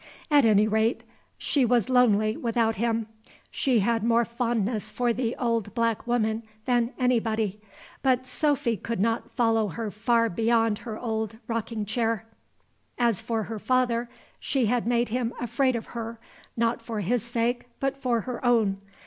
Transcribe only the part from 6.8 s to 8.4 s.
anybody; but